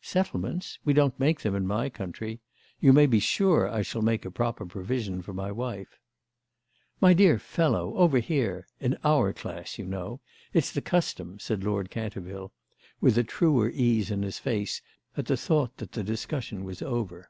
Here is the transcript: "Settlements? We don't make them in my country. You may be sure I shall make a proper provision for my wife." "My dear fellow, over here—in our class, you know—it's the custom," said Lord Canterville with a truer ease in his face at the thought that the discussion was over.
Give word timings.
"Settlements? 0.00 0.78
We 0.86 0.94
don't 0.94 1.20
make 1.20 1.42
them 1.42 1.54
in 1.54 1.66
my 1.66 1.90
country. 1.90 2.40
You 2.80 2.94
may 2.94 3.04
be 3.04 3.18
sure 3.20 3.68
I 3.68 3.82
shall 3.82 4.00
make 4.00 4.24
a 4.24 4.30
proper 4.30 4.64
provision 4.64 5.20
for 5.20 5.34
my 5.34 5.52
wife." 5.52 5.98
"My 7.02 7.12
dear 7.12 7.38
fellow, 7.38 7.94
over 7.98 8.18
here—in 8.18 8.96
our 9.04 9.34
class, 9.34 9.76
you 9.76 9.84
know—it's 9.84 10.72
the 10.72 10.80
custom," 10.80 11.38
said 11.38 11.64
Lord 11.64 11.90
Canterville 11.90 12.50
with 13.02 13.18
a 13.18 13.24
truer 13.24 13.68
ease 13.74 14.10
in 14.10 14.22
his 14.22 14.38
face 14.38 14.80
at 15.18 15.26
the 15.26 15.36
thought 15.36 15.76
that 15.76 15.92
the 15.92 16.02
discussion 16.02 16.64
was 16.64 16.80
over. 16.80 17.28